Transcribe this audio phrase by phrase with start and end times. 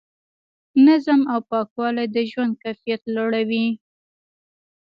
[0.85, 3.67] نظم او پاکوالی د ژوند کیفیت لوړوي.